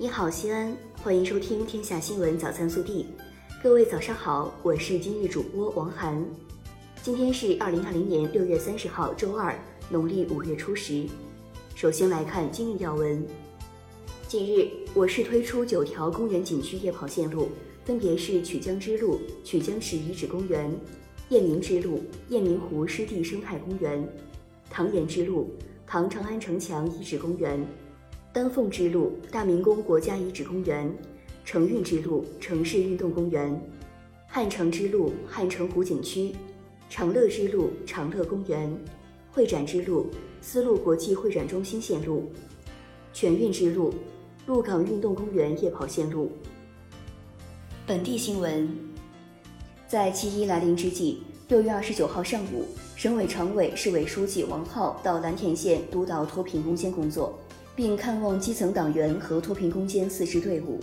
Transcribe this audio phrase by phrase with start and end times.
[0.00, 3.04] 你好，西安，欢迎收听《天下新闻早餐速递》。
[3.62, 6.24] 各位早上好，我是今日主播王涵。
[7.02, 9.54] 今天是二零二零年六月三十号，周二，
[9.90, 11.06] 农历五月初十。
[11.74, 13.22] 首先来看今日要闻。
[14.26, 17.50] 近日，我市推出九条公园景区夜跑线路，
[17.84, 20.74] 分别是曲江之路、曲江市遗址公园、
[21.28, 24.02] 雁鸣之路、雁鸣湖湿地生态公园、
[24.70, 25.50] 唐岩之路、
[25.86, 27.62] 唐长安城墙遗址公园。
[28.32, 30.88] 丹凤之路、大明宫国家遗址公园、
[31.44, 33.60] 城运之路、城市运动公园、
[34.28, 36.32] 汉城之路、汉城湖景区、
[36.88, 38.72] 长乐之路、长乐公园、
[39.32, 40.06] 会展之路、
[40.40, 42.30] 丝路国际会展中心线路、
[43.12, 43.92] 全运之路、
[44.46, 46.30] 鹿港运动公园夜跑线路。
[47.84, 48.68] 本地新闻，
[49.88, 57.36] 在七一来临之际，六月二十九号上午，省委常委、市委书记王浩到蓝田县督导脱贫攻坚工作。
[57.80, 60.78] 并看望基层党员和脱贫攻坚四支队伍。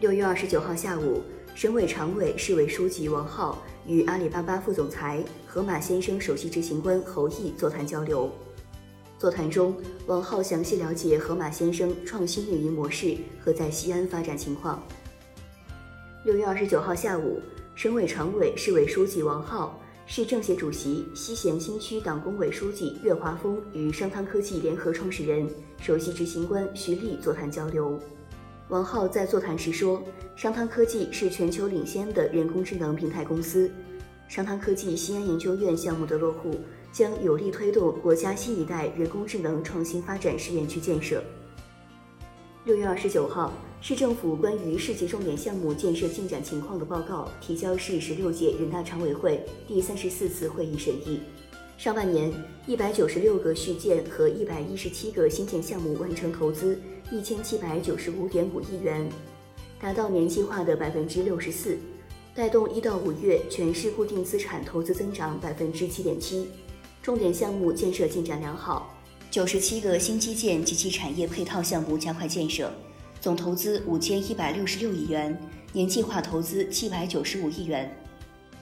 [0.00, 1.22] 六月二十九号下午，
[1.54, 8.28] 省委常委、市委书记王浩与阿里巴巴副总裁、盒马先生首席执行官侯毅座谈交流。
[9.20, 9.76] 座谈中，
[10.08, 14.82] 王浩详细了解盒马先生创新运营模式和在西安发展情况。
[16.24, 17.40] 六月二十九号下午，
[17.76, 19.80] 省委常委、市委书记王浩。
[20.08, 27.98] 市政协主席、西咸新区党工委书记岳华峰与商汤科技联合创始人、首席执行官徐立座谈交流。
[28.68, 30.00] 王浩在座谈时说
[30.36, 33.68] ：“商汤科技是全球领先的人工智能平台公司，
[34.28, 36.54] 商汤科技西安研究院项目的落户
[36.92, 41.20] 将有力推动国家新一代人工智能创新发展试验区建设。”
[42.64, 43.52] 六月二十九号。
[43.80, 51.20] 市政府关于市级重点项目建设进展情况的报告提交市十六届人大常委会第三十四次会议审议。
[51.78, 52.32] 上半年，
[52.66, 56.80] 一百九十六个续建和一百一十七个新建项目完成投资
[57.12, 59.08] 一千七百九十五点五亿元，
[59.78, 61.78] 达到年计划的百分之六十四，
[62.34, 66.48] 带动一到五月全市固定资产投资增长百分之七点七。
[67.02, 68.98] 重点项目建设进展良好，
[69.30, 72.72] 九十七个新基建及其产业配套项目加快建设。
[73.26, 75.36] 总投资五千一百六十六亿元，
[75.72, 77.92] 年计划投资七百九十五亿元。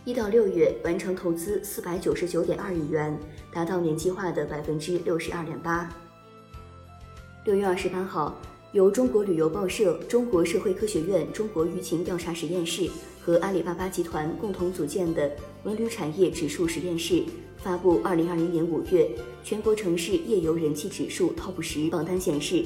[0.06, 3.14] 一到六月完成投资四百九十九点二亿元，
[3.52, 5.94] 达到年计划的百分之六十二点八。
[7.44, 8.40] 六月二十八号，
[8.72, 12.88] 由中国旅游报社、中国社会科学院中国舆情调查实验室
[13.20, 15.30] 和阿里巴巴集团共同组建的
[15.64, 17.22] 文旅产业指数实验室
[17.58, 19.10] 发布二零二零年五月
[19.42, 22.64] 全国城市夜游人气指数 TOP 十榜单显示。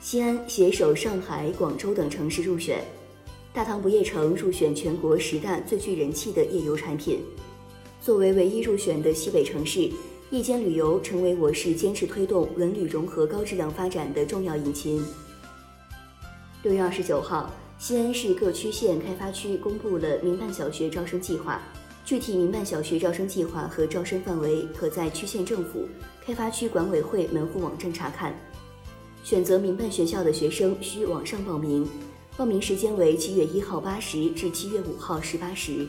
[0.00, 2.84] 西安携手上海、广州等城市入选，
[3.52, 7.20] 大唐不夜城入选全国十大最具人气的夜游产品。
[8.00, 9.90] 作为唯一入选的西北城市，
[10.30, 15.04] 夜间旅游成为我市坚持推动文旅融合高质量发展的重要引擎。
[16.62, 21.60] 六月二十九号，西安市各区县开发区公布了民办小学招生计划，
[22.04, 25.88] 具体民办小学招生计划和招生范围可在区县政府、
[26.24, 28.32] 开发区管委会门户网站查看。
[29.24, 31.86] 选择民办学校的学生需网上报名，
[32.36, 35.86] 报名时间为七月一号八时至七月五号十八时。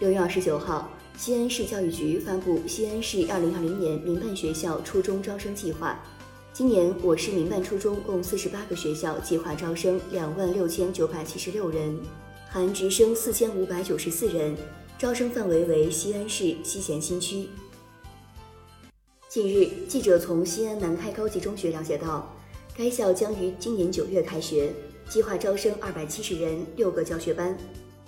[0.00, 5.98] 六月二十九号，西安市教育局发布西安市二零二零年民办学校初中招生计划。
[6.52, 11.96] 今年我市民办初中共四十八个学校计划招生两万六千九百七十六人，
[12.48, 14.56] 含直升四千五百九十四人，
[14.98, 17.48] 招生范围为西安市西咸新区。
[19.36, 22.34] 近日，记者从西安南开高级中学了解到，
[22.74, 24.72] 该校将于今年九月开学，
[25.10, 27.54] 计划招生二百七十人，六个教学班。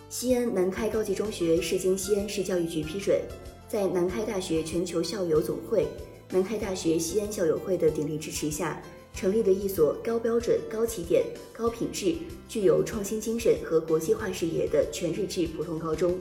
[0.08, 3.20] 西安南开高级中学是经西安市教育局批准，
[3.68, 5.86] 在南开大学全球校友总会、
[6.30, 12.14] 南开大学西安校友会的鼎力支持下，成立的一所高标准、高起点、高品质、
[12.48, 16.18] 具有创新精神和国际化视野的全日制普通高中。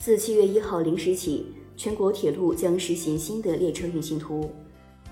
[0.00, 1.46] 自七月一号零时起。
[1.82, 4.50] 全国铁路将实行新的列车运行图。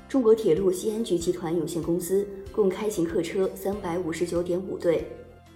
[0.06, 5.03] 中国铁路西安局集团有限公司共开行客车三百五十九点五对。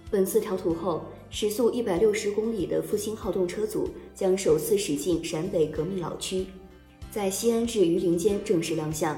[0.09, 6.47] 本次调图后，时速一百六十公里的复兴号动车组将首次驶进陕北革命老区，
[7.11, 9.15] 在西安至榆林间正式亮相。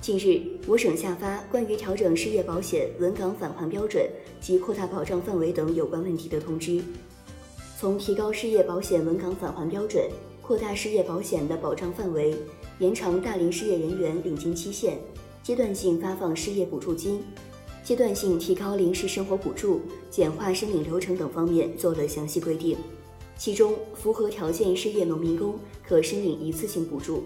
[0.00, 4.08] 近日，我省下发关于调整失业保险稳岗返还标准
[4.40, 6.82] 及扩大保障范围等有关问题的通知。
[7.82, 10.08] 从提高失业保险稳岗返还标准、
[10.40, 12.36] 扩大失业保险的保障范围、
[12.78, 15.00] 延长大龄失业人员领金期限、
[15.42, 17.20] 阶段性发放失业补助金、
[17.82, 22.78] 阶段性提高临时生活补助、简化申领流程等方面做了详细规定。
[23.36, 27.24] 其中，符合条件失业农民工可申领一次性补助。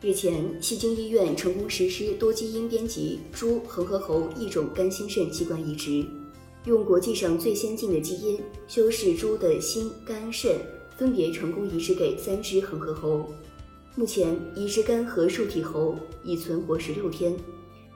[0.00, 6.06] 日前，西京医院成功实施多基因编辑猪、恒河猴异种肝心肾器官移植，
[6.66, 10.58] 用国际上最先进的基因修饰猪的心、肝、肾，
[10.96, 13.26] 分别成功移植给三只恒河猴。
[13.96, 17.34] 目前，移植肝和受体猴已存活十六天，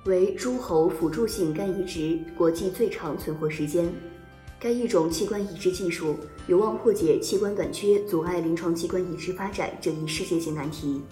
[0.06, 3.92] 为猪猴辅助性肝移植国际最长存活时间。
[4.58, 6.16] 该一种器官移植技术
[6.48, 11.02] 有望破解器官短缺阻碍临床器官移植发展这一世界性难题。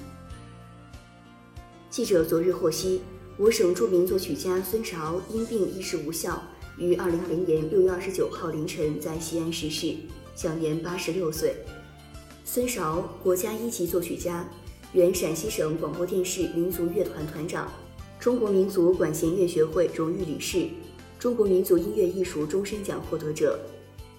[1.90, 3.02] 记者昨日获悉，
[3.36, 6.42] 我省著名作曲家孙韶因病医治无效，
[6.78, 9.94] 于二零二零年六月二十九号凌晨在西安逝世，
[10.34, 11.54] 享年八十六岁。
[12.44, 14.48] 孙韶，国家一级作曲家，
[14.92, 17.70] 原陕西省广播电视民族乐团团长，
[18.18, 20.66] 中国民族管弦乐学会荣誉理事，
[21.18, 23.60] 中国民族音乐艺术终身奖获得者，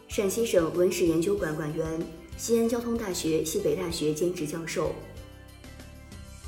[0.07, 1.99] 陕西省文史研究馆馆员，
[2.37, 4.93] 西安交通大学、西北大学兼职教授。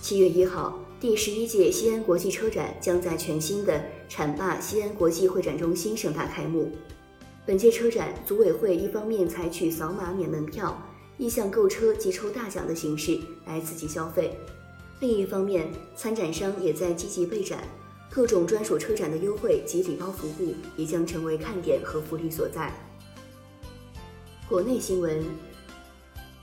[0.02, 0.85] 七月一号。
[0.98, 6.72] 第十一届西安国际车展将在全新的浐灞西安国际会展中心盛大开幕。
[7.46, 10.82] 本届车展，组委会一方面采取扫码免门票、
[11.18, 14.40] 意向购车即抽大奖的形式来刺激消费，
[15.02, 17.60] 另一方面，参展商也在积极备展，
[18.10, 22.74] 各种专属车展的优惠及礼包服务也将成为看点和福利所在。
[24.48, 25.24] 国内新闻，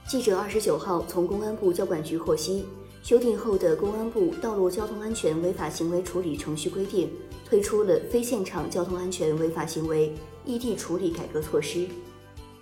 [0.07, 2.65] 记者二十九号从公安部交管局获悉。
[3.03, 7.07] 修订后的《公安部道路交通安全违法行为处理程序规定》
[7.45, 10.13] 推出了非现场交通安全违法行为
[10.45, 11.85] 异地处理改革措施，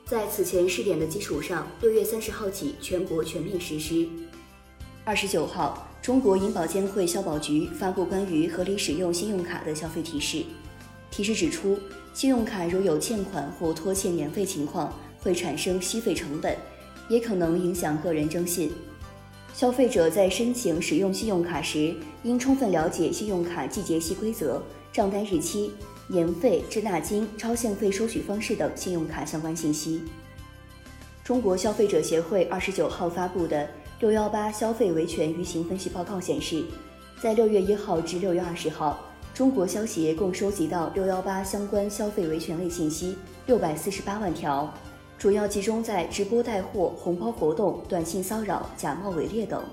[0.04, 4.08] 在此前试点的基础上，六月三十号起全国全面实施。
[5.06, 10.44] 二十九号，中国银保监会消保局发布关于合理使用信用卡的消费提示，
[11.12, 11.78] 提示指出，
[12.16, 16.58] 信用卡如有欠款或拖欠年费情况，会产生息费成本，
[17.10, 18.72] 也可能影响个人征信。
[19.54, 21.94] 消费者在申请使用信用卡时，
[22.24, 24.62] 应充分了解信用卡季节性规则、
[24.92, 25.72] 账单日期、
[26.08, 30.02] 年费、滞纳金、超限费收取方式等信用卡相关信息。
[31.24, 33.70] 中国消费者协会二十九号发布的
[34.02, 36.64] “六幺八消费维权舆情分析报告”显示，
[37.22, 39.00] 在六月一号至六月二十号，
[39.34, 43.16] 中国消协共收集到六幺八相关消费维权类信息
[43.46, 44.74] 六百四十八万条。
[45.22, 49.64] 主要集中在直播带货、红包活动、短信骚扰、假冒伪劣等。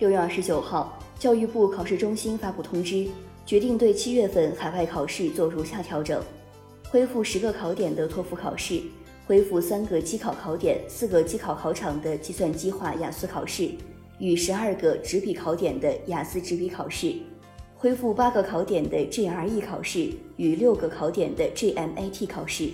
[0.00, 3.06] 六月二十九号，教育部考试中心发布通知，
[3.46, 6.20] 决定对七月份海外考试做如下调整：
[6.90, 8.82] 恢复十个考点的托福考试，
[9.28, 13.70] 恢复三个机考考点、四个机考考场的计算机化雅思考试，
[14.18, 17.14] 与十二个纸笔考点的雅思纸笔考试，
[17.76, 22.70] 恢复八个考点的 GRE 考试与六个考点的 GMAT 考试。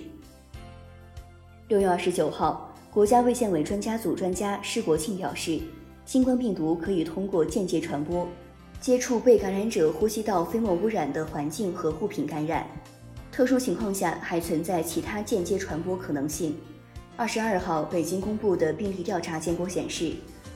[1.67, 5.59] 六月二十九号，国家卫健委专家组专家施国庆表示，
[6.05, 8.27] 新冠病毒可以通过间接传播，
[8.79, 12.67] 接触被感染者呼吸道飞沫污染的环境和物品感染，
[13.31, 16.55] 特殊情况下还存在其他间接传播可能性。
[17.17, 20.11] 二十二号，北京公布的病例调查结果显示，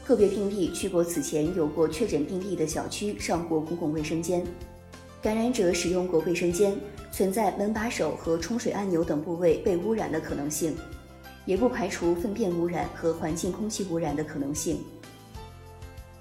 [0.06, 4.46] 个别病例去过此前有过确诊病例的小区上过公共卫生间，
[5.24, 6.78] 感染者使用过卫生间，
[7.12, 10.78] 存在门把手和冲水按钮等部位被污染的可能性。
[11.50, 14.84] 也不排除粪便污染和环境空气污染的可能性。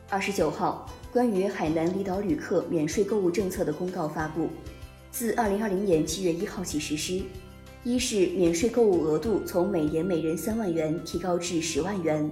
[0.08, 4.48] 二十九号，关于海南离岛旅客免税购物政策的公告发布，
[5.10, 7.20] 自二零二零年七月一号起实施。
[7.84, 12.26] 一是免税购物额度从每年每人三万元提高至十万元；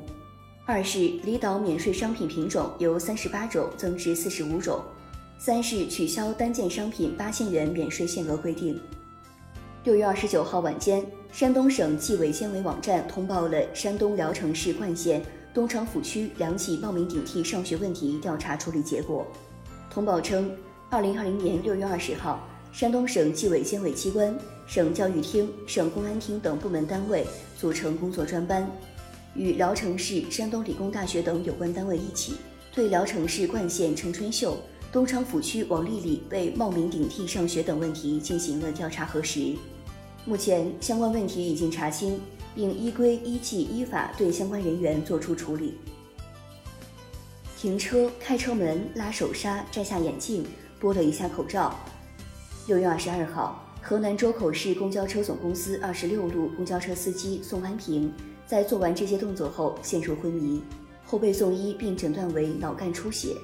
[0.65, 4.81] 二是离岛免税商品品种由三十八种增至四十五种；
[5.39, 8.81] 三是取消单件商品八千元免税限额规定。
[9.85, 11.05] 六月二十九号晚间。
[11.37, 19.27] 山东省纪委监委网站通报了山东聊城市冠县东昌府区两起冒名顶替上学问题调查处理结果。
[19.91, 20.51] 通报称，
[20.89, 24.35] 二零二零年六月二十号，山东省纪委监委机关、
[24.67, 27.27] 省教育厅、省公安厅等部门单位
[27.61, 28.67] 组成工作专班，
[29.35, 32.37] 与聊城市、山东理工大学等有关单位一起，
[32.75, 34.57] 对聊城市冠县陈春秀、
[34.91, 39.55] 东昌府区王丽丽被冒名顶替上学等问题进行了调查核实。
[40.27, 42.21] 目前相关问题已经查清，
[42.53, 45.79] 并依规依纪依法对相关人员作出处理。
[47.57, 50.45] 停车、开车门、拉手刹、摘下眼镜、
[50.81, 51.79] 剥了一下口罩。
[52.67, 58.13] 六月二十二号，河南周口市公交车总公司二十六路公交车司机宋安平
[58.49, 60.61] 在做完这些动作后陷入昏迷，
[61.05, 63.37] 后被送医并诊断为脑干出血。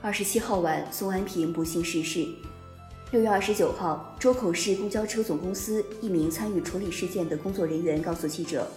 [0.00, 2.24] 二十七号晚，宋安平不幸逝世。
[3.12, 8.68] 六月二十九号，周口市公交车总公司一名参与处理事件的工作人员告诉记者，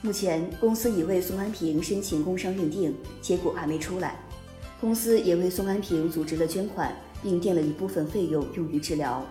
[0.00, 4.18] 目前公司已为宋安平申请工伤认定，结果还没出来。
[4.80, 9.22] 公司也为宋安平组织了捐款，并垫了一部分费用用于治疗。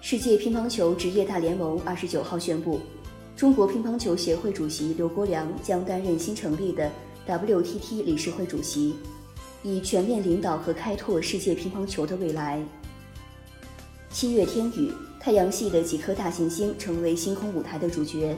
[0.00, 2.78] 世界乒乓球职业大联盟二十九号宣布，
[3.34, 6.88] 中国乒乓球协会主席刘国梁将担任新成立的
[7.26, 8.94] WTT 理事会主席，
[9.64, 12.64] 以全面领导和开拓世界乒乓球的未来。
[14.20, 18.36] 七月天宇，太阳系的几颗大行星成为星空舞台的主角。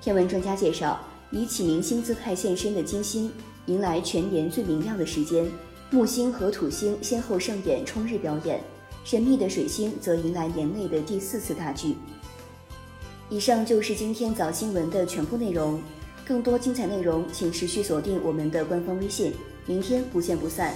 [0.00, 0.98] 天文专家介绍，
[1.30, 3.30] 以启明星姿态现身的金星，
[3.66, 5.46] 迎来全年最明亮的时间。
[5.90, 8.58] 木星和土星先后上演冲日表演，
[9.04, 11.94] 神秘的水星则迎来年内的第四次大剧。
[13.28, 15.78] 以上就是今天早新闻的全部内容，
[16.24, 19.34] 更多精彩内容请持续锁定我们的官方微信。
[19.66, 20.74] 明天不见不散。